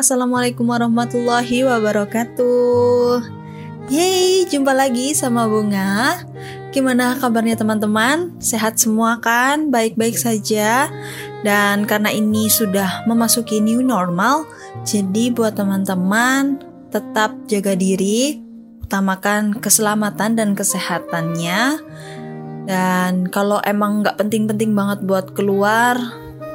[0.00, 3.20] Assalamualaikum warahmatullahi wabarakatuh.
[3.92, 6.24] Yeay, jumpa lagi sama Bunga.
[6.72, 8.32] Gimana kabarnya teman-teman?
[8.40, 9.68] Sehat semua kan?
[9.68, 10.88] Baik-baik saja.
[11.44, 14.48] Dan karena ini sudah memasuki new normal
[14.88, 18.40] Jadi buat teman-teman tetap jaga diri
[18.80, 21.60] Utamakan keselamatan dan kesehatannya.
[22.64, 26.00] Dan kalau emang nggak penting-penting banget buat keluar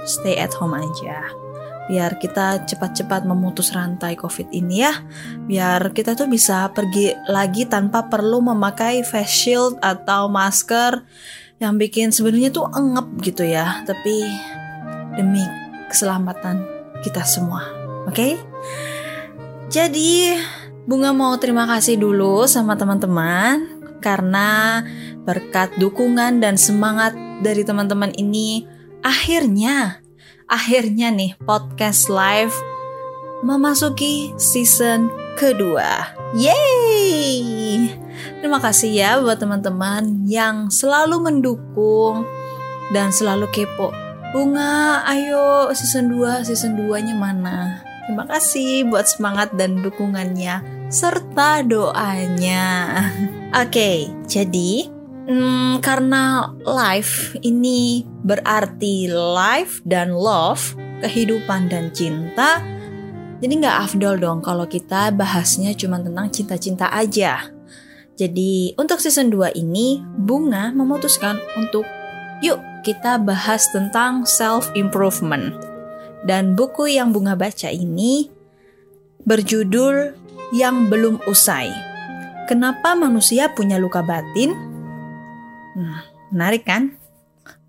[0.10, 1.45] Stay at home aja
[1.86, 4.94] biar kita cepat-cepat memutus rantai COVID ini ya.
[5.46, 11.06] Biar kita tuh bisa pergi lagi tanpa perlu memakai face shield atau masker
[11.62, 13.86] yang bikin sebenarnya tuh engep gitu ya.
[13.86, 14.26] Tapi
[15.16, 15.42] demi
[15.90, 16.66] keselamatan
[17.06, 17.66] kita semua.
[18.10, 18.14] Oke?
[18.14, 18.34] Okay?
[19.66, 20.38] Jadi
[20.86, 24.86] Bunga mau terima kasih dulu sama teman-teman karena
[25.26, 28.70] berkat dukungan dan semangat dari teman-teman ini
[29.02, 30.05] akhirnya
[30.46, 32.54] akhirnya nih podcast live
[33.42, 36.14] memasuki season kedua.
[36.38, 37.92] Yeay!
[38.42, 42.26] Terima kasih ya buat teman-teman yang selalu mendukung
[42.94, 43.90] dan selalu kepo.
[44.34, 47.82] Bunga, ayo season 2, season 2-nya mana?
[48.06, 52.66] Terima kasih buat semangat dan dukungannya serta doanya.
[53.62, 54.95] Oke, okay, jadi
[55.26, 62.62] Hmm, karena life ini berarti life dan love, kehidupan dan cinta.
[63.42, 67.50] Jadi nggak afdol dong kalau kita bahasnya cuma tentang cinta-cinta aja.
[68.16, 71.84] Jadi untuk season 2 ini, Bunga memutuskan untuk
[72.40, 75.58] yuk kita bahas tentang self-improvement.
[76.22, 78.30] Dan buku yang Bunga baca ini
[79.26, 80.14] berjudul
[80.54, 81.74] Yang Belum Usai.
[82.46, 84.75] Kenapa manusia punya luka batin?
[85.76, 86.96] Nah, menarik kan?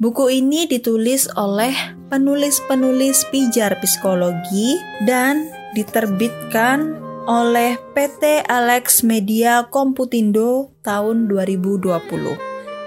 [0.00, 1.74] Buku ini ditulis oleh
[2.08, 11.92] penulis-penulis pijar psikologi dan diterbitkan oleh PT Alex Media Komputindo tahun 2020.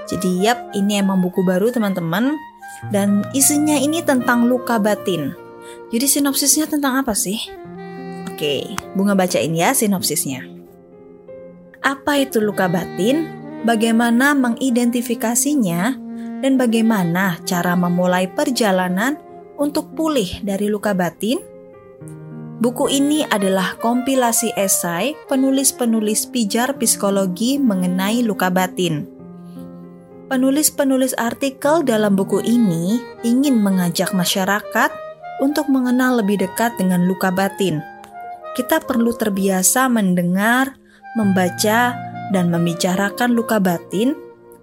[0.09, 2.33] Jadi yap, ini emang buku baru teman-teman
[2.89, 5.35] dan isinya ini tentang luka batin.
[5.93, 7.37] Jadi sinopsisnya tentang apa sih?
[8.31, 10.47] Oke, Bunga bacain ya sinopsisnya.
[11.83, 13.38] Apa itu luka batin?
[13.63, 16.09] Bagaimana mengidentifikasinya,
[16.39, 19.19] dan bagaimana cara memulai perjalanan
[19.59, 21.39] untuk pulih dari luka batin?
[22.59, 29.07] Buku ini adalah kompilasi esai penulis-penulis pijar psikologi mengenai luka batin.
[30.27, 34.91] Penulis-penulis artikel dalam buku ini ingin mengajak masyarakat
[35.39, 37.79] untuk mengenal lebih dekat dengan luka batin.
[38.59, 40.75] Kita perlu terbiasa mendengar,
[41.15, 41.95] membaca,
[42.29, 44.13] dan membicarakan luka batin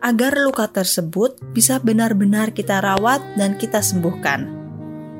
[0.04, 4.46] agar luka tersebut bisa benar-benar kita rawat dan kita sembuhkan.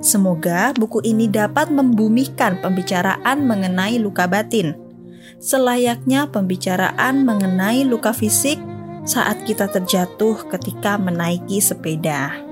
[0.05, 4.77] Semoga buku ini dapat membumikan pembicaraan mengenai luka batin,
[5.41, 8.61] selayaknya pembicaraan mengenai luka fisik
[9.07, 12.47] saat kita terjatuh ketika menaiki sepeda.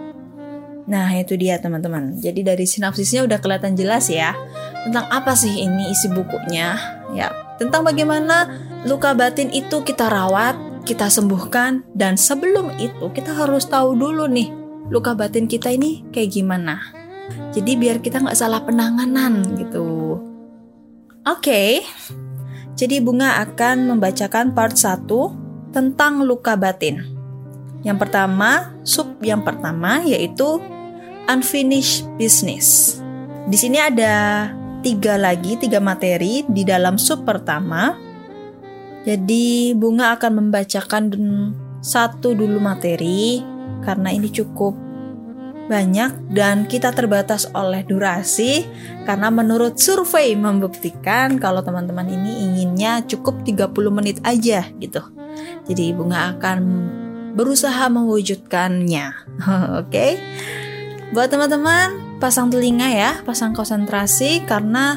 [0.84, 2.20] Nah, itu dia teman-teman.
[2.20, 4.36] Jadi dari sinopsisnya udah kelihatan jelas ya
[4.84, 6.76] tentang apa sih ini isi bukunya.
[7.16, 8.50] Ya, tentang bagaimana
[8.84, 14.50] luka batin itu kita rawat, kita sembuhkan, dan sebelum itu kita harus tahu dulu nih
[14.92, 16.80] luka batin kita ini kayak gimana.
[17.54, 20.18] Jadi biar kita nggak salah penanganan gitu.
[21.24, 21.70] Oke, okay.
[22.76, 25.08] jadi Bunga akan membacakan part 1
[25.72, 27.00] tentang luka batin.
[27.80, 30.60] Yang pertama, sub yang pertama yaitu
[31.28, 33.00] unfinished business.
[33.48, 34.48] Di sini ada
[34.84, 37.96] tiga lagi, tiga materi di dalam sub pertama.
[39.08, 41.04] Jadi Bunga akan membacakan
[41.80, 43.40] satu dulu materi
[43.80, 44.76] karena ini cukup
[45.64, 48.68] banyak dan kita terbatas oleh durasi
[49.08, 55.00] karena menurut survei membuktikan kalau teman-teman ini inginnya cukup 30 menit aja gitu.
[55.64, 56.58] Jadi Bunga akan
[57.32, 59.06] berusaha mewujudkannya.
[59.80, 59.88] Oke.
[59.88, 60.12] Okay?
[61.16, 64.96] Buat teman-teman pasang telinga ya, pasang konsentrasi karena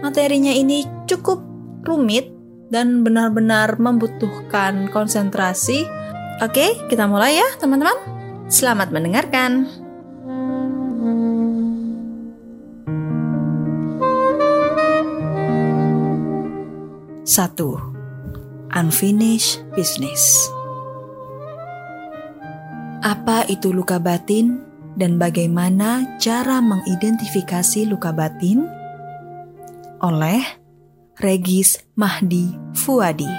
[0.00, 1.44] materinya ini cukup
[1.84, 2.32] rumit
[2.72, 5.84] dan benar-benar membutuhkan konsentrasi.
[6.40, 7.92] Oke, kita mulai ya, teman-teman.
[8.48, 9.68] Selamat mendengarkan.
[17.28, 17.76] Satu,
[18.72, 20.48] unfinished business.
[23.04, 28.66] Apa itu luka batin dan bagaimana cara mengidentifikasi luka batin?
[30.02, 30.42] Oleh
[31.18, 33.30] Regis Mahdi Fuadi.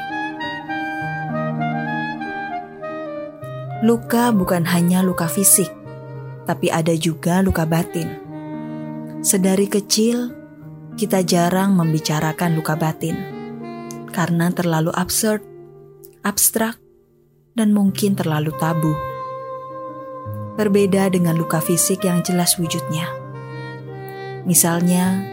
[3.84, 5.70] Luka bukan hanya luka fisik,
[6.48, 8.08] tapi ada juga luka batin.
[9.22, 10.34] Sedari kecil,
[10.96, 13.36] kita jarang membicarakan luka batin
[14.16, 15.44] karena terlalu absurd,
[16.24, 16.80] abstrak,
[17.52, 19.15] dan mungkin terlalu tabu.
[20.56, 23.12] Berbeda dengan luka fisik yang jelas wujudnya.
[24.48, 25.28] Misalnya,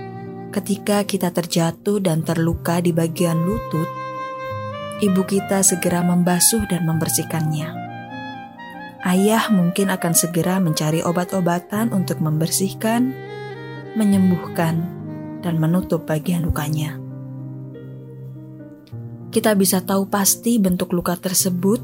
[0.50, 3.86] ketika kita terjatuh dan terluka di bagian lutut,
[4.98, 7.70] ibu kita segera membasuh dan membersihkannya.
[9.02, 13.14] Ayah mungkin akan segera mencari obat-obatan untuk membersihkan,
[13.94, 14.82] menyembuhkan,
[15.42, 16.98] dan menutup bagian lukanya.
[19.30, 21.82] Kita bisa tahu pasti bentuk luka tersebut,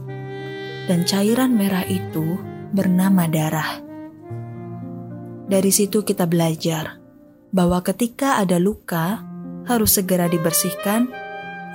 [0.87, 3.81] dan cairan merah itu bernama darah.
[5.49, 7.01] Dari situ kita belajar
[7.49, 9.25] bahwa ketika ada luka,
[9.69, 11.13] harus segera dibersihkan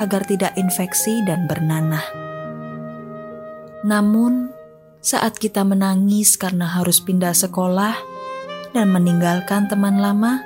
[0.01, 2.01] agar tidak infeksi dan bernanah.
[3.86, 4.50] Namun,
[5.04, 7.94] saat kita menangis karena harus pindah sekolah
[8.74, 10.42] dan meninggalkan teman lama,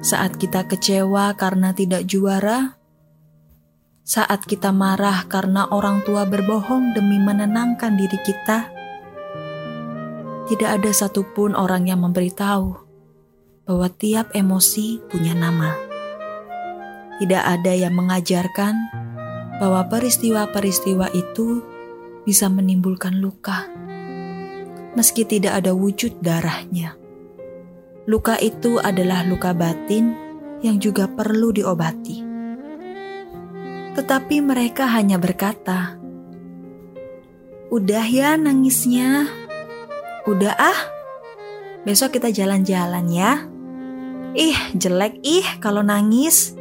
[0.00, 2.80] saat kita kecewa karena tidak juara,
[4.02, 8.81] saat kita marah karena orang tua berbohong demi menenangkan diri kita,
[10.52, 12.76] tidak ada satupun orang yang memberitahu
[13.64, 15.72] bahwa tiap emosi punya nama.
[17.16, 18.76] Tidak ada yang mengajarkan
[19.56, 21.64] bahwa peristiwa-peristiwa itu
[22.28, 23.64] bisa menimbulkan luka,
[24.92, 27.00] meski tidak ada wujud darahnya.
[28.04, 30.12] Luka itu adalah luka batin
[30.60, 32.28] yang juga perlu diobati.
[33.96, 35.96] Tetapi mereka hanya berkata,
[37.72, 39.41] "Udah ya nangisnya,
[40.28, 40.80] udah ah,
[41.86, 43.32] besok kita jalan-jalan ya."
[44.32, 46.56] Ih, jelek ih kalau nangis.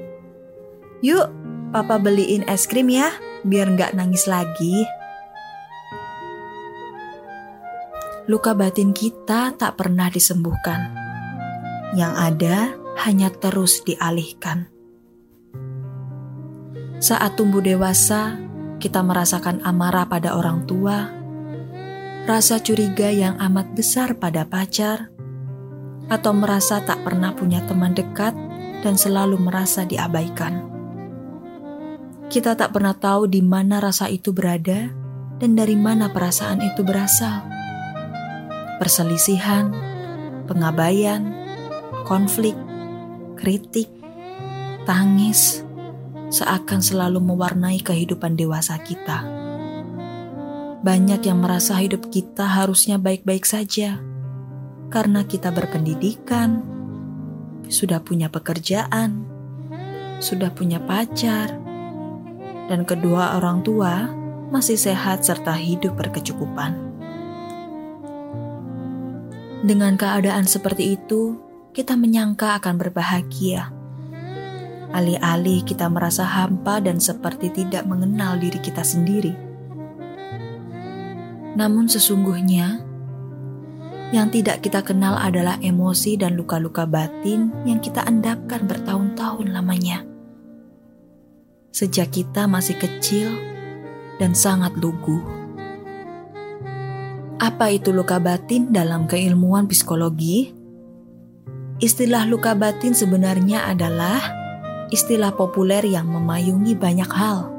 [0.99, 1.31] Yuk,
[1.71, 3.15] papa beliin es krim ya,
[3.47, 4.83] biar nggak nangis lagi.
[8.31, 10.95] luka batin kita tak pernah disembuhkan.
[11.91, 12.57] Yang ada
[13.03, 14.71] hanya terus dialihkan.
[17.03, 18.39] Saat tumbuh dewasa,
[18.79, 21.11] kita merasakan amarah pada orang tua,
[22.29, 25.09] rasa curiga yang amat besar pada pacar,
[26.11, 28.35] atau merasa tak pernah punya teman dekat
[28.83, 30.67] dan selalu merasa diabaikan.
[32.31, 34.91] Kita tak pernah tahu di mana rasa itu berada
[35.39, 37.51] dan dari mana perasaan itu berasal
[38.81, 39.69] perselisihan,
[40.49, 41.21] pengabaian,
[42.09, 42.57] konflik,
[43.37, 43.85] kritik,
[44.89, 45.61] tangis,
[46.33, 49.40] seakan selalu mewarnai kehidupan dewasa kita.
[50.81, 54.01] Banyak yang merasa hidup kita harusnya baik-baik saja
[54.89, 56.65] karena kita berpendidikan,
[57.69, 59.29] sudah punya pekerjaan,
[60.17, 61.53] sudah punya pacar,
[62.65, 64.09] dan kedua orang tua
[64.49, 66.73] masih sehat serta hidup berkecukupan.
[69.61, 71.37] Dengan keadaan seperti itu,
[71.77, 73.69] kita menyangka akan berbahagia.
[74.97, 79.50] Alih-alih kita merasa hampa dan seperti tidak mengenal diri kita sendiri.
[81.55, 82.79] Namun sesungguhnya,
[84.11, 90.03] yang tidak kita kenal adalah emosi dan luka-luka batin yang kita endapkan bertahun-tahun lamanya.
[91.71, 93.31] Sejak kita masih kecil
[94.19, 95.23] dan sangat lugu.
[97.39, 100.51] Apa itu luka batin dalam keilmuan psikologi?
[101.81, 104.21] Istilah luka batin sebenarnya adalah
[104.91, 107.49] istilah populer yang memayungi banyak hal.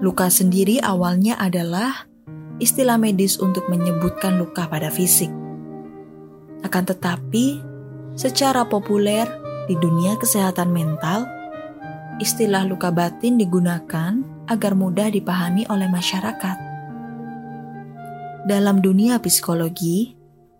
[0.00, 2.08] Luka sendiri awalnya adalah
[2.56, 5.28] istilah medis untuk menyebutkan luka pada fisik.
[6.64, 7.60] Akan tetapi,
[8.16, 9.28] secara populer
[9.68, 11.28] di dunia kesehatan mental,
[12.16, 16.58] istilah luka batin digunakan agar mudah dipahami oleh masyarakat.
[18.46, 20.14] Dalam dunia psikologi,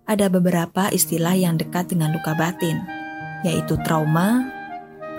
[0.06, 2.82] ada beberapa istilah yang dekat dengan luka batin,
[3.46, 4.46] yaitu trauma,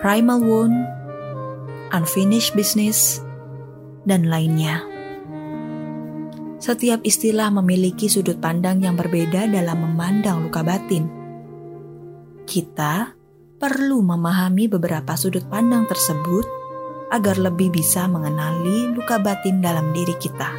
[0.04, 0.76] primal wound,
[1.96, 3.24] unfinished business,
[4.04, 4.97] dan lainnya.
[6.58, 11.06] Setiap istilah memiliki sudut pandang yang berbeda dalam memandang luka batin.
[12.50, 13.14] Kita
[13.62, 16.50] perlu memahami beberapa sudut pandang tersebut
[17.14, 20.50] agar lebih bisa mengenali luka batin dalam diri kita.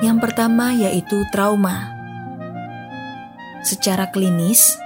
[0.00, 1.92] Yang pertama yaitu trauma.
[3.60, 4.80] Secara klinis,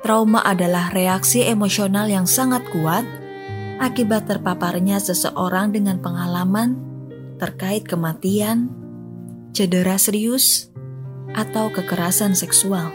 [0.00, 3.19] trauma adalah reaksi emosional yang sangat kuat
[3.80, 6.76] akibat terpaparnya seseorang dengan pengalaman
[7.40, 8.68] terkait kematian,
[9.56, 10.68] cedera serius,
[11.32, 12.92] atau kekerasan seksual.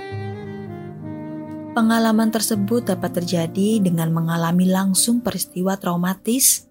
[1.73, 6.69] Pengalaman tersebut dapat terjadi dengan mengalami langsung peristiwa traumatis,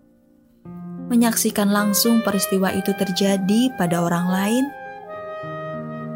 [1.11, 4.65] menyaksikan langsung peristiwa itu terjadi pada orang lain,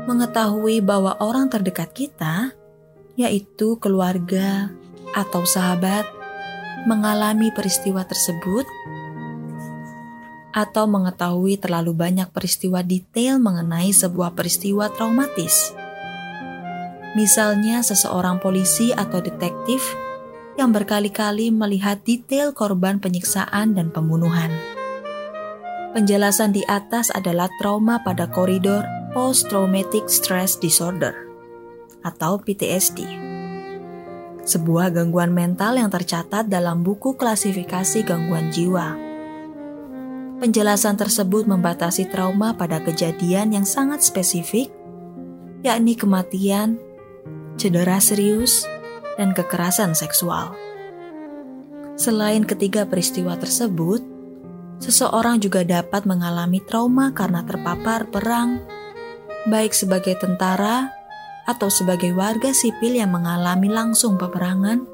[0.08, 2.56] mengetahui bahwa orang terdekat kita,
[3.18, 4.72] yaitu keluarga
[5.12, 6.17] atau sahabat,
[6.86, 8.68] mengalami peristiwa tersebut,
[10.52, 15.74] atau mengetahui terlalu banyak peristiwa detail mengenai sebuah peristiwa traumatis.
[17.14, 19.80] Misalnya, seseorang polisi atau detektif
[20.58, 24.50] yang berkali-kali melihat detail korban penyiksaan dan pembunuhan.
[25.94, 28.84] Penjelasan di atas adalah trauma pada koridor
[29.16, 31.14] Post-Traumatic Stress Disorder
[32.04, 33.27] atau PTSD.
[34.48, 38.96] Sebuah gangguan mental yang tercatat dalam buku klasifikasi gangguan jiwa.
[40.40, 44.72] Penjelasan tersebut membatasi trauma pada kejadian yang sangat spesifik,
[45.60, 46.80] yakni kematian,
[47.60, 48.64] cedera serius,
[49.20, 50.56] dan kekerasan seksual.
[52.00, 54.00] Selain ketiga peristiwa tersebut,
[54.80, 58.64] seseorang juga dapat mengalami trauma karena terpapar perang
[59.44, 60.97] baik sebagai tentara
[61.48, 64.84] atau sebagai warga sipil yang mengalami langsung peperangan,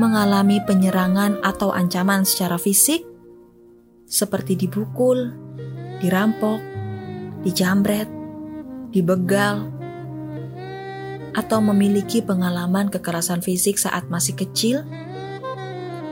[0.00, 3.04] mengalami penyerangan atau ancaman secara fisik,
[4.08, 5.36] seperti dipukul,
[6.00, 6.56] dirampok,
[7.44, 8.08] dijambret,
[8.96, 9.68] dibegal,
[11.36, 14.88] atau memiliki pengalaman kekerasan fisik saat masih kecil,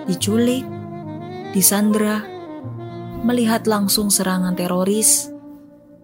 [0.04, 0.68] diculik,
[1.56, 2.20] disandra,
[3.24, 5.32] melihat langsung serangan teroris,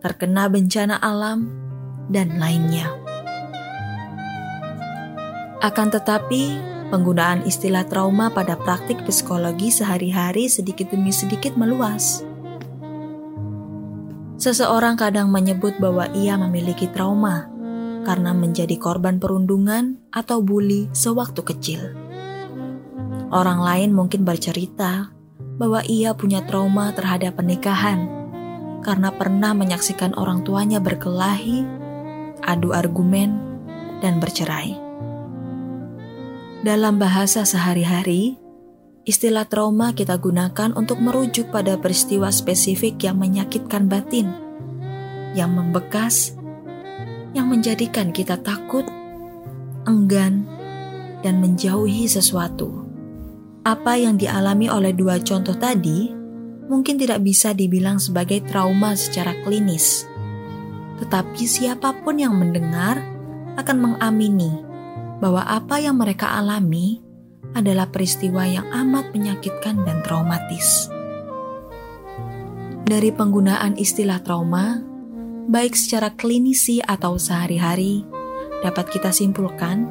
[0.01, 1.60] terkena bencana alam,
[2.11, 2.91] dan lainnya.
[5.63, 6.59] Akan tetapi,
[6.91, 12.27] penggunaan istilah trauma pada praktik psikologi sehari-hari sedikit demi sedikit meluas.
[14.41, 17.47] Seseorang kadang menyebut bahwa ia memiliki trauma
[18.09, 21.83] karena menjadi korban perundungan atau bully sewaktu kecil.
[23.31, 25.13] Orang lain mungkin bercerita
[25.61, 28.09] bahwa ia punya trauma terhadap pernikahan
[28.81, 31.80] karena pernah menyaksikan orang tuanya berkelahi,
[32.45, 33.37] adu argumen,
[34.01, 34.77] dan bercerai.
[36.61, 38.37] Dalam bahasa sehari-hari,
[39.09, 44.29] istilah trauma kita gunakan untuk merujuk pada peristiwa spesifik yang menyakitkan batin,
[45.33, 46.37] yang membekas,
[47.33, 48.85] yang menjadikan kita takut,
[49.89, 50.45] enggan,
[51.25, 52.85] dan menjauhi sesuatu.
[53.65, 56.13] Apa yang dialami oleh dua contoh tadi
[56.67, 60.10] mungkin tidak bisa dibilang sebagai trauma secara klinis.
[61.01, 63.01] Tetapi siapa pun yang mendengar
[63.57, 64.53] akan mengamini
[65.21, 67.01] bahwa apa yang mereka alami
[67.53, 70.89] adalah peristiwa yang amat menyakitkan dan traumatis.
[72.91, 74.83] Dari penggunaan istilah trauma,
[75.47, 78.03] baik secara klinisi atau sehari-hari,
[78.67, 79.87] dapat kita simpulkan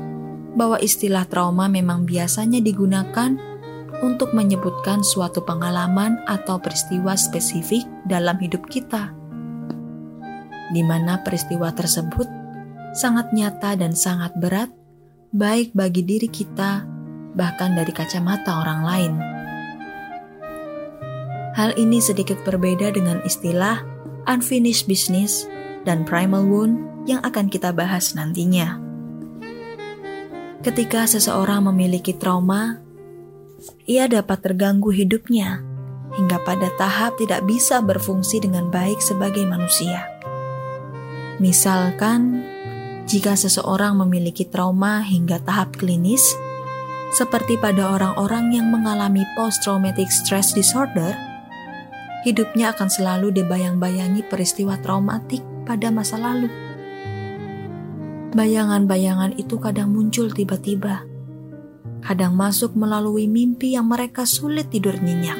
[0.56, 3.40] bahwa istilah trauma memang biasanya digunakan
[4.04, 9.12] untuk menyebutkan suatu pengalaman atau peristiwa spesifik dalam hidup kita,
[10.70, 12.28] di mana peristiwa tersebut
[12.94, 14.70] sangat nyata dan sangat berat,
[15.34, 16.86] baik bagi diri kita,
[17.38, 19.14] bahkan dari kacamata orang lain.
[21.54, 23.84] Hal ini sedikit berbeda dengan istilah
[24.30, 25.50] unfinished business
[25.84, 28.78] dan primal wound yang akan kita bahas nantinya.
[30.60, 32.84] Ketika seseorang memiliki trauma,
[33.88, 35.64] ia dapat terganggu hidupnya
[36.16, 40.19] hingga pada tahap tidak bisa berfungsi dengan baik sebagai manusia.
[41.40, 42.44] Misalkan,
[43.08, 46.36] jika seseorang memiliki trauma hingga tahap klinis,
[47.16, 51.16] seperti pada orang-orang yang mengalami post-traumatic stress disorder,
[52.28, 56.52] hidupnya akan selalu dibayang-bayangi peristiwa traumatik pada masa lalu.
[58.36, 61.08] Bayangan-bayangan itu kadang muncul tiba-tiba,
[62.04, 65.40] kadang masuk melalui mimpi yang mereka sulit tidur nyenyak.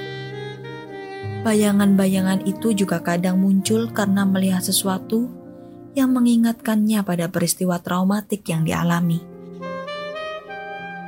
[1.44, 5.39] Bayangan-bayangan itu juga kadang muncul karena melihat sesuatu
[6.00, 9.20] yang mengingatkannya pada peristiwa traumatik yang dialami.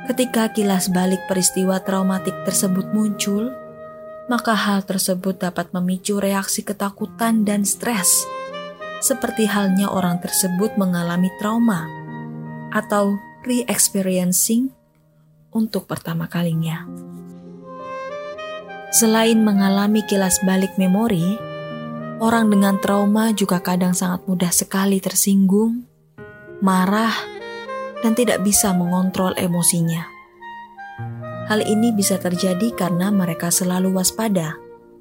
[0.06, 3.48] Ketika kilas balik peristiwa traumatik tersebut muncul,
[4.28, 8.28] maka hal tersebut dapat memicu reaksi ketakutan dan stres,
[9.00, 11.88] seperti halnya orang tersebut mengalami trauma
[12.70, 14.70] atau re-experiencing
[15.52, 16.86] untuk pertama kalinya.
[18.92, 21.51] Selain mengalami kilas balik memori,
[22.22, 25.82] orang dengan trauma juga kadang sangat mudah sekali tersinggung,
[26.62, 27.10] marah,
[27.98, 30.06] dan tidak bisa mengontrol emosinya.
[31.50, 34.54] Hal ini bisa terjadi karena mereka selalu waspada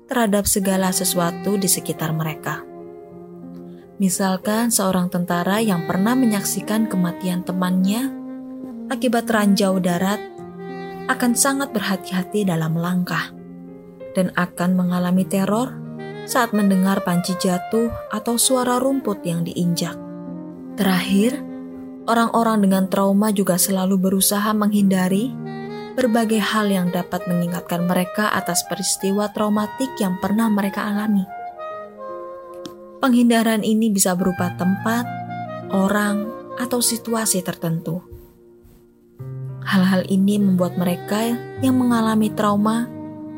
[0.09, 2.65] terhadap segala sesuatu di sekitar mereka.
[4.01, 8.09] Misalkan seorang tentara yang pernah menyaksikan kematian temannya
[8.89, 10.17] akibat ranjau darat
[11.05, 13.29] akan sangat berhati-hati dalam langkah
[14.17, 15.80] dan akan mengalami teror
[16.25, 19.97] saat mendengar panci jatuh atau suara rumput yang diinjak.
[20.77, 21.41] Terakhir,
[22.07, 25.33] orang-orang dengan trauma juga selalu berusaha menghindari
[25.93, 31.27] berbagai hal yang dapat mengingatkan mereka atas peristiwa traumatik yang pernah mereka alami.
[33.01, 35.03] Penghindaran ini bisa berupa tempat,
[35.73, 36.29] orang,
[36.61, 38.05] atau situasi tertentu.
[39.65, 42.85] Hal-hal ini membuat mereka yang mengalami trauma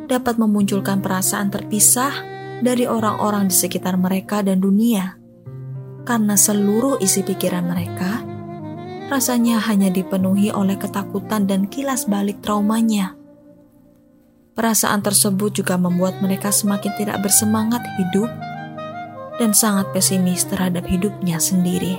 [0.07, 2.32] dapat memunculkan perasaan terpisah
[2.63, 5.19] dari orang-orang di sekitar mereka dan dunia,
[6.07, 8.23] karena seluruh isi pikiran mereka
[9.11, 13.13] rasanya hanya dipenuhi oleh ketakutan dan kilas balik traumanya.
[14.53, 18.29] Perasaan tersebut juga membuat mereka semakin tidak bersemangat hidup
[19.41, 21.97] dan sangat pesimis terhadap hidupnya sendiri.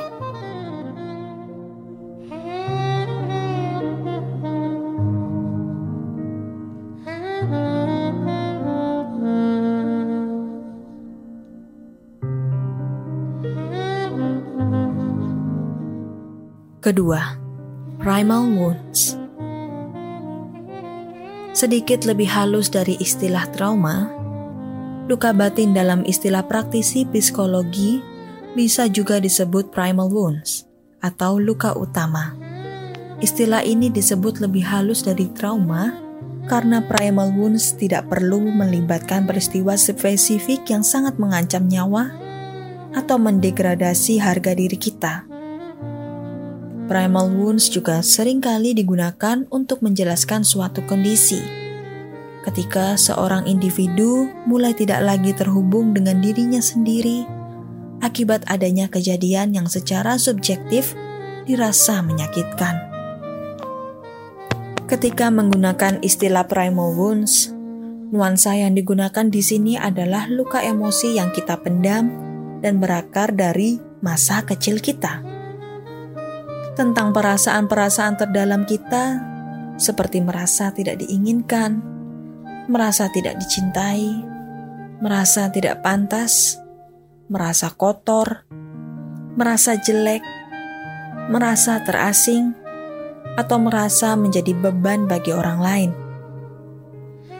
[16.85, 17.41] Kedua,
[17.97, 19.17] primal wounds.
[21.57, 24.13] Sedikit lebih halus dari istilah trauma,
[25.09, 28.05] luka batin dalam istilah praktisi psikologi
[28.53, 30.69] bisa juga disebut primal wounds
[31.01, 32.37] atau luka utama.
[33.17, 35.89] Istilah ini disebut lebih halus dari trauma
[36.53, 42.13] karena primal wounds tidak perlu melibatkan peristiwa spesifik yang sangat mengancam nyawa
[42.93, 45.34] atau mendegradasi harga diri kita
[46.85, 51.41] Primal wounds juga sering kali digunakan untuk menjelaskan suatu kondisi.
[52.45, 57.25] Ketika seorang individu mulai tidak lagi terhubung dengan dirinya sendiri
[58.05, 60.93] akibat adanya kejadian yang secara subjektif
[61.49, 62.77] dirasa menyakitkan.
[64.85, 67.49] Ketika menggunakan istilah primal wounds,
[68.13, 72.13] nuansa yang digunakan di sini adalah luka emosi yang kita pendam
[72.61, 75.34] dan berakar dari masa kecil kita
[76.75, 79.23] tentang perasaan-perasaan terdalam kita,
[79.79, 81.79] seperti merasa tidak diinginkan,
[82.67, 84.11] merasa tidak dicintai,
[84.99, 86.59] merasa tidak pantas,
[87.31, 88.43] merasa kotor,
[89.39, 90.23] merasa jelek,
[91.31, 92.55] merasa terasing,
[93.35, 95.91] atau merasa menjadi beban bagi orang lain.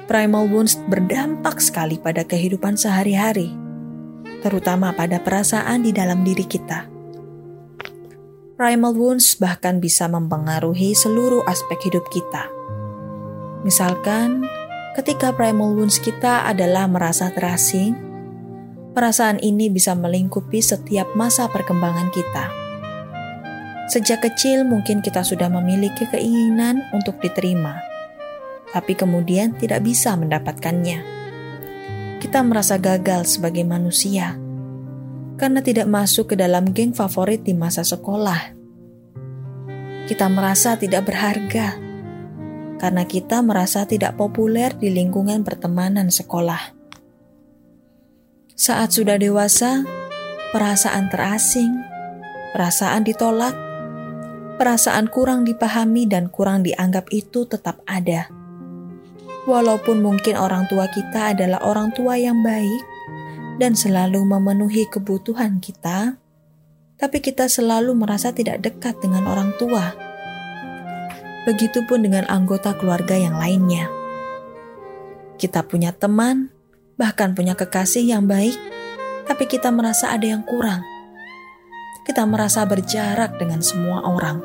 [0.05, 3.51] Primal wounds berdampak sekali pada kehidupan sehari-hari,
[4.45, 6.94] terutama pada perasaan di dalam diri kita.
[8.55, 12.47] Primal wounds bahkan bisa mempengaruhi seluruh aspek hidup kita.
[13.67, 14.47] Misalkan,
[14.95, 17.99] ketika primal wounds kita adalah merasa terasing,
[18.95, 22.47] perasaan ini bisa melingkupi setiap masa perkembangan kita.
[23.91, 27.83] Sejak kecil mungkin kita sudah memiliki keinginan untuk diterima,
[28.71, 31.03] tapi kemudian tidak bisa mendapatkannya.
[32.23, 34.44] Kita merasa gagal sebagai manusia
[35.35, 38.55] karena tidak masuk ke dalam geng favorit di masa sekolah.
[40.05, 41.81] Kita merasa tidak berharga
[42.79, 46.77] karena kita merasa tidak populer di lingkungan pertemanan sekolah.
[48.55, 49.83] Saat sudah dewasa,
[50.55, 51.73] perasaan terasing,
[52.55, 53.57] perasaan ditolak,
[54.61, 58.31] perasaan kurang dipahami dan kurang dianggap itu tetap ada.
[59.45, 62.94] Walaupun mungkin orang tua kita adalah orang tua yang baik,
[63.59, 66.19] dan selalu memenuhi kebutuhan kita,
[66.99, 69.95] tapi kita selalu merasa tidak dekat dengan orang tua.
[71.45, 73.87] Begitupun dengan anggota keluarga yang lainnya.
[75.37, 76.49] Kita punya teman,
[76.97, 78.57] bahkan punya kekasih yang baik,
[79.29, 80.81] tapi kita merasa ada yang kurang.
[82.09, 84.41] Kita merasa berjarak dengan semua orang.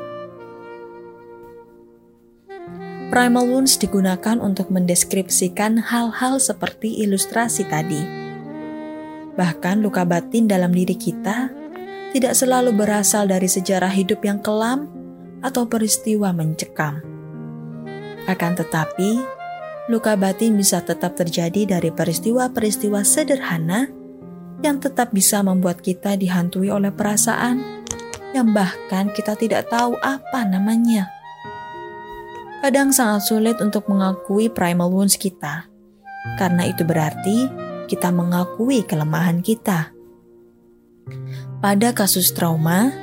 [3.10, 8.19] Primal wounds digunakan untuk mendeskripsikan hal-hal seperti ilustrasi tadi
[9.40, 11.48] Bahkan luka batin dalam diri kita
[12.12, 14.92] tidak selalu berasal dari sejarah hidup yang kelam
[15.40, 17.00] atau peristiwa mencekam.
[18.28, 19.16] Akan tetapi,
[19.88, 23.88] luka batin bisa tetap terjadi dari peristiwa-peristiwa sederhana
[24.60, 27.64] yang tetap bisa membuat kita dihantui oleh perasaan
[28.36, 31.08] yang bahkan kita tidak tahu apa namanya.
[32.60, 35.64] Kadang sangat sulit untuk mengakui primal wounds kita,
[36.36, 39.90] karena itu berarti kita mengakui kelemahan kita.
[41.58, 42.94] Pada kasus trauma,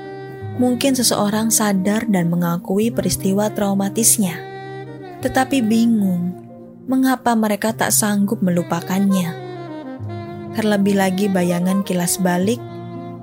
[0.55, 4.39] mungkin seseorang sadar dan mengakui peristiwa traumatisnya,
[5.19, 6.31] tetapi bingung
[6.87, 9.35] mengapa mereka tak sanggup melupakannya.
[10.55, 12.63] Terlebih lagi, bayangan kilas balik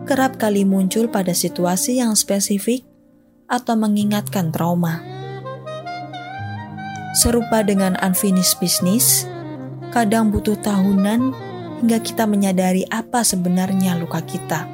[0.05, 2.85] kerap kali muncul pada situasi yang spesifik
[3.49, 5.01] atau mengingatkan trauma.
[7.17, 9.25] Serupa dengan unfinished business,
[9.95, 11.33] kadang butuh tahunan
[11.81, 14.69] hingga kita menyadari apa sebenarnya luka kita.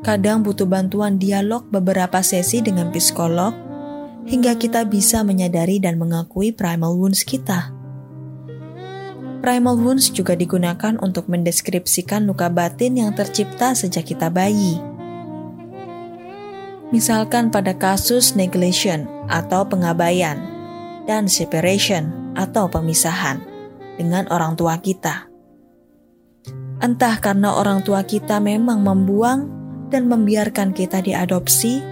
[0.00, 3.52] Kadang butuh bantuan dialog beberapa sesi dengan psikolog
[4.24, 7.72] hingga kita bisa menyadari dan mengakui primal wounds kita.
[9.40, 14.76] Primal wounds juga digunakan untuk mendeskripsikan luka batin yang tercipta sejak kita bayi.
[16.92, 20.36] Misalkan pada kasus neglection atau pengabaian
[21.08, 23.40] dan separation atau pemisahan
[23.96, 25.29] dengan orang tua kita.
[26.80, 29.44] Entah karena orang tua kita memang membuang
[29.92, 31.84] dan membiarkan kita diadopsi,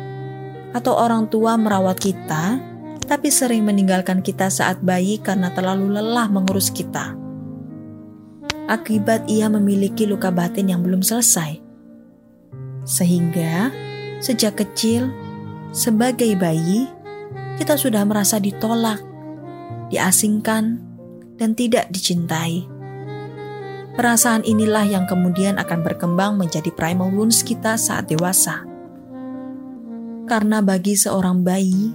[0.72, 2.56] atau orang tua merawat kita,
[3.04, 7.12] tapi sering meninggalkan kita saat bayi karena terlalu lelah mengurus kita.
[8.68, 11.60] Akibat ia memiliki luka batin yang belum selesai,
[12.88, 13.68] sehingga
[14.24, 15.12] sejak kecil,
[15.72, 16.88] sebagai bayi,
[17.60, 19.04] kita sudah merasa ditolak,
[19.92, 20.80] diasingkan,
[21.36, 22.77] dan tidak dicintai
[23.98, 28.62] Perasaan inilah yang kemudian akan berkembang menjadi primal wounds kita saat dewasa.
[30.30, 31.90] Karena bagi seorang bayi,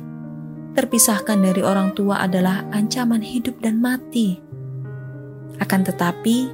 [0.75, 4.35] terpisahkan dari orang tua adalah ancaman hidup dan mati.
[5.63, 6.51] Akan tetapi,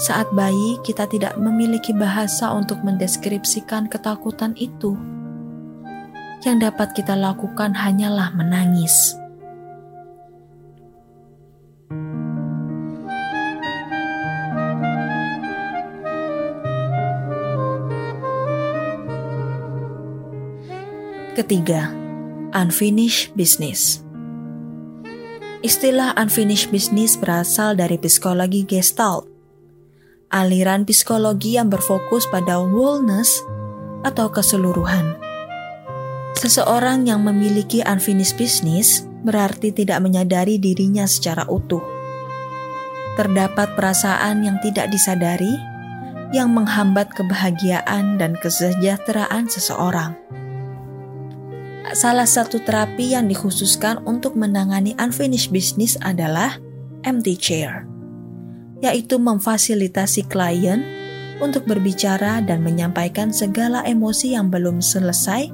[0.00, 4.96] saat bayi kita tidak memiliki bahasa untuk mendeskripsikan ketakutan itu.
[6.40, 9.12] Yang dapat kita lakukan hanyalah menangis.
[21.36, 21.92] Ketiga,
[22.56, 24.00] unfinished business.
[25.60, 29.28] Istilah unfinished business berasal dari psikologi Gestalt,
[30.32, 33.44] aliran psikologi yang berfokus pada wholeness
[34.00, 35.20] atau keseluruhan.
[36.40, 41.84] Seseorang yang memiliki unfinished business berarti tidak menyadari dirinya secara utuh.
[43.20, 45.52] Terdapat perasaan yang tidak disadari
[46.32, 50.16] yang menghambat kebahagiaan dan kesejahteraan seseorang
[51.94, 56.58] salah satu terapi yang dikhususkan untuk menangani unfinished business adalah
[57.06, 57.86] empty chair,
[58.82, 60.82] yaitu memfasilitasi klien
[61.38, 65.52] untuk berbicara dan menyampaikan segala emosi yang belum selesai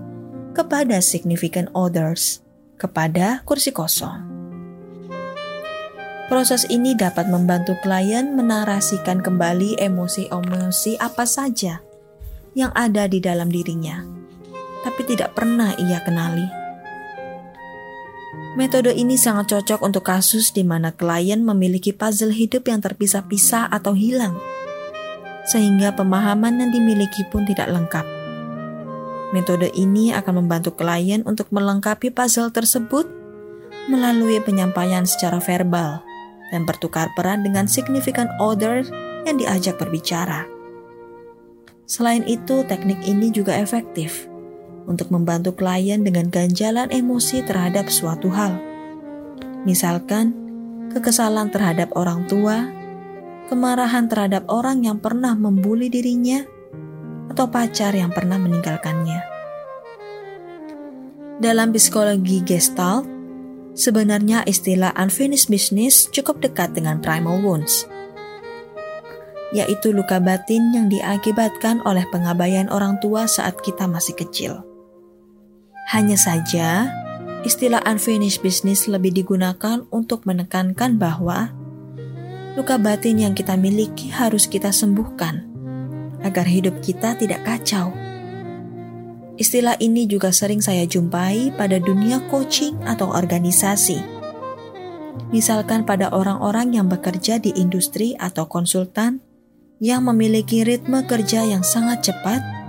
[0.56, 2.40] kepada significant others,
[2.78, 4.30] kepada kursi kosong.
[6.30, 11.84] Proses ini dapat membantu klien menarasikan kembali emosi-emosi apa saja
[12.56, 14.21] yang ada di dalam dirinya
[14.82, 16.62] tapi tidak pernah ia kenali.
[18.52, 23.96] Metode ini sangat cocok untuk kasus di mana klien memiliki puzzle hidup yang terpisah-pisah atau
[23.96, 24.36] hilang,
[25.48, 28.04] sehingga pemahaman yang dimiliki pun tidak lengkap.
[29.32, 33.08] Metode ini akan membantu klien untuk melengkapi puzzle tersebut
[33.88, 36.04] melalui penyampaian secara verbal
[36.52, 38.84] dan bertukar peran dengan significant other
[39.24, 40.44] yang diajak berbicara.
[41.88, 44.31] Selain itu, teknik ini juga efektif
[44.86, 48.58] untuk membantu klien dengan ganjalan emosi terhadap suatu hal.
[49.62, 50.34] Misalkan,
[50.90, 52.66] kekesalan terhadap orang tua,
[53.46, 56.42] kemarahan terhadap orang yang pernah membuli dirinya,
[57.30, 59.24] atau pacar yang pernah meninggalkannya.
[61.42, 63.08] Dalam psikologi Gestalt,
[63.72, 67.88] sebenarnya istilah unfinished business cukup dekat dengan primal wounds,
[69.50, 74.71] yaitu luka batin yang diakibatkan oleh pengabaian orang tua saat kita masih kecil.
[75.92, 76.88] Hanya saja,
[77.44, 81.52] istilah unfinished business lebih digunakan untuk menekankan bahwa
[82.56, 85.44] luka batin yang kita miliki harus kita sembuhkan
[86.24, 87.92] agar hidup kita tidak kacau.
[89.36, 94.00] Istilah ini juga sering saya jumpai pada dunia coaching atau organisasi.
[95.28, 99.20] Misalkan pada orang-orang yang bekerja di industri atau konsultan
[99.76, 102.61] yang memiliki ritme kerja yang sangat cepat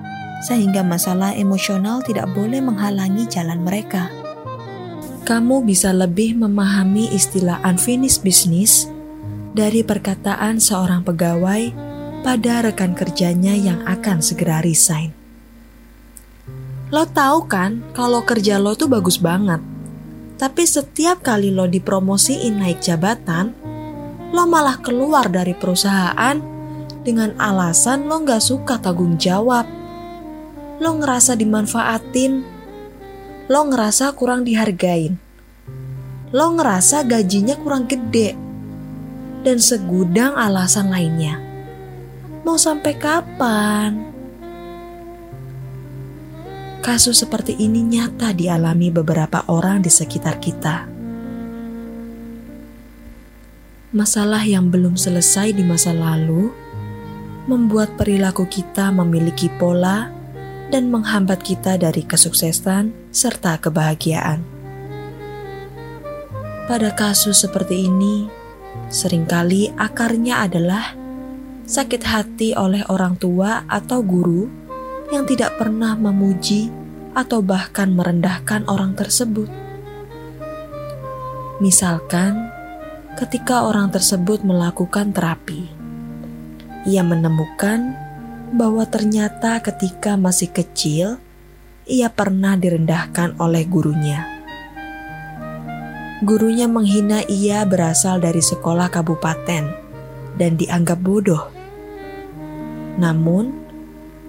[0.44, 4.12] sehingga masalah emosional tidak boleh menghalangi jalan mereka.
[5.24, 8.92] Kamu bisa lebih memahami istilah unfinished business
[9.56, 11.72] dari perkataan seorang pegawai
[12.28, 15.16] pada rekan kerjanya yang akan segera resign.
[16.92, 19.64] Lo tahu kan kalau kerja lo tuh bagus banget.
[20.36, 23.56] Tapi setiap kali lo dipromosiin naik jabatan,
[24.36, 26.36] lo malah keluar dari perusahaan
[27.04, 29.83] dengan alasan lo gak suka tanggung jawab
[30.84, 32.44] lo ngerasa dimanfaatin,
[33.48, 35.16] lo ngerasa kurang dihargain,
[36.36, 38.36] lo ngerasa gajinya kurang gede,
[39.48, 41.40] dan segudang alasan lainnya.
[42.44, 43.92] Mau sampai kapan?
[46.84, 50.92] Kasus seperti ini nyata dialami beberapa orang di sekitar kita.
[53.94, 56.50] masalah yang belum selesai di masa lalu
[57.46, 60.23] membuat perilaku kita memiliki pola
[60.70, 64.44] dan menghambat kita dari kesuksesan serta kebahagiaan.
[66.64, 68.32] Pada kasus seperti ini,
[68.88, 70.96] sering kali akarnya adalah
[71.68, 74.48] sakit hati oleh orang tua atau guru
[75.12, 76.72] yang tidak pernah memuji
[77.14, 79.48] atau bahkan merendahkan orang tersebut.
[81.62, 82.50] Misalkan,
[83.16, 85.70] ketika orang tersebut melakukan terapi,
[86.84, 87.96] ia menemukan
[88.54, 91.18] bahwa ternyata ketika masih kecil,
[91.90, 94.30] ia pernah direndahkan oleh gurunya.
[96.24, 99.64] Gurunya menghina ia berasal dari sekolah kabupaten
[100.38, 101.50] dan dianggap bodoh.
[102.96, 103.52] Namun,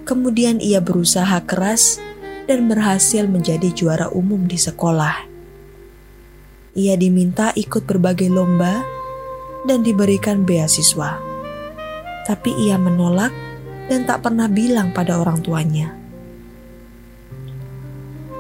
[0.09, 2.03] kemudian ia berusaha keras
[2.49, 5.31] dan berhasil menjadi juara umum di sekolah.
[6.75, 8.83] Ia diminta ikut berbagai lomba
[9.69, 11.23] dan diberikan beasiswa.
[12.27, 13.54] Tapi ia menolak
[13.89, 15.93] dan tak pernah bilang pada orang tuanya.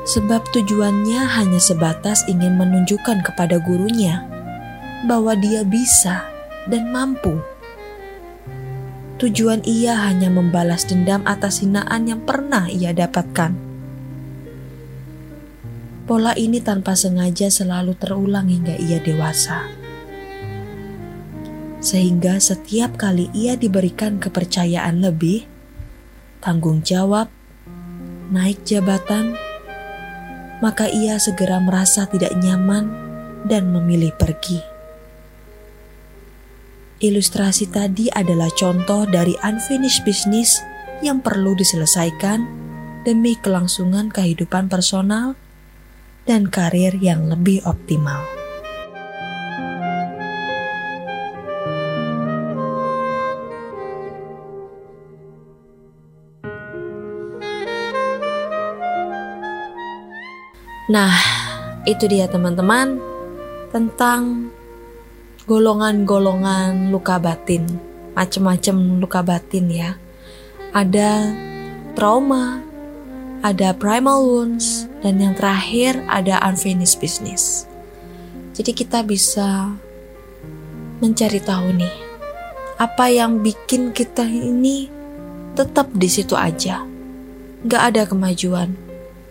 [0.04, 4.28] Sebab tujuannya hanya sebatas ingin menunjukkan kepada gurunya
[5.08, 6.28] bahwa dia bisa
[6.68, 7.40] dan mampu.
[9.16, 13.56] Tujuan ia hanya membalas dendam atas hinaan yang pernah ia dapatkan.
[16.04, 19.83] Pola ini tanpa sengaja selalu terulang hingga ia dewasa.
[21.84, 25.44] Sehingga setiap kali ia diberikan kepercayaan lebih,
[26.40, 27.28] tanggung jawab,
[28.32, 29.36] naik jabatan,
[30.64, 32.88] maka ia segera merasa tidak nyaman
[33.44, 34.64] dan memilih pergi.
[37.04, 40.64] Ilustrasi tadi adalah contoh dari unfinished business
[41.04, 42.48] yang perlu diselesaikan
[43.04, 45.36] demi kelangsungan kehidupan personal
[46.24, 48.43] dan karir yang lebih optimal.
[60.94, 61.10] Nah,
[61.82, 63.02] itu dia teman-teman
[63.74, 64.46] tentang
[65.50, 67.66] golongan-golongan luka batin,
[68.14, 69.98] macam-macam luka batin ya.
[70.70, 71.34] Ada
[71.98, 72.62] trauma,
[73.42, 77.66] ada primal wounds, dan yang terakhir ada unfinished business.
[78.54, 79.74] Jadi kita bisa
[81.02, 81.96] mencari tahu nih,
[82.78, 84.86] apa yang bikin kita ini
[85.58, 86.86] tetap di situ aja.
[87.66, 88.78] Gak ada kemajuan,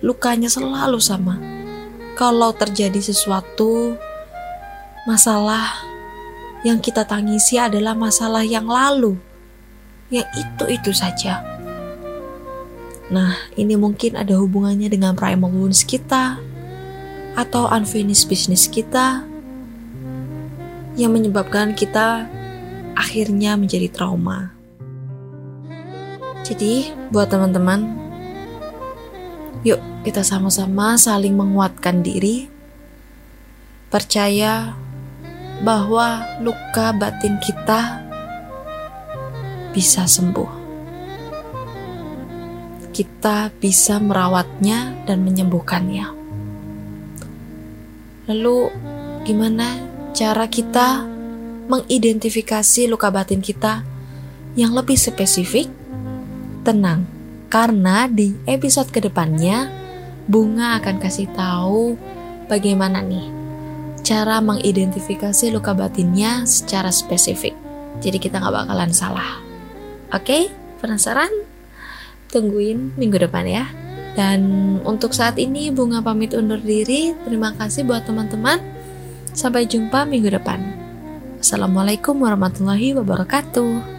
[0.04, 1.53] lukanya selalu sama.
[2.13, 3.97] Kalau terjadi sesuatu,
[5.10, 5.82] masalah
[6.62, 9.17] yang kita tangisi adalah masalah yang lalu,
[10.13, 11.54] yang itu-itu saja
[13.13, 16.41] Nah, ini mungkin ada hubungannya dengan primal wounds kita
[17.38, 19.21] atau unfinished business kita
[20.97, 22.26] yang menyebabkan kita
[22.97, 24.49] akhirnya menjadi trauma.
[26.41, 28.03] Jadi, buat teman-teman,
[30.04, 32.48] kita sama-sama saling menguatkan diri,
[33.88, 34.76] percaya
[35.63, 38.04] bahwa luka batin kita
[39.72, 40.63] bisa sembuh
[42.94, 46.06] kita bisa merawatnya dan menyembuhkannya.
[48.30, 48.58] Lalu,
[49.26, 49.82] gimana
[50.13, 51.04] cara kita
[51.68, 53.82] mengidentifikasi luka batin kita
[54.54, 55.68] yang lebih spesifik?
[56.63, 57.04] Tenang,
[57.52, 59.83] karena di episode ke depannya
[60.25, 61.99] Bunga akan kasih tahu
[62.47, 63.27] bagaimana nih
[64.03, 67.55] cara mengidentifikasi luka batinnya secara spesifik.
[68.03, 69.39] Jadi kita nggak bakalan salah.
[70.12, 70.51] Oke,
[70.83, 71.53] penasaran?
[72.33, 73.69] tungguin minggu depan ya.
[74.17, 74.41] Dan
[74.81, 77.13] untuk saat ini Bunga pamit undur diri.
[77.21, 78.57] Terima kasih buat teman-teman.
[79.38, 80.57] Sampai jumpa minggu depan.
[81.38, 83.93] Assalamualaikum warahmatullahi wabarakatuh.